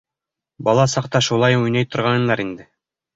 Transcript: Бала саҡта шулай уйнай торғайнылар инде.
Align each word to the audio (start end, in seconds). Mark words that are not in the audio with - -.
Бала 0.67 0.85
саҡта 0.93 1.21
шулай 1.27 1.57
уйнай 1.65 1.87
торғайнылар 1.97 2.43
инде. 2.45 2.67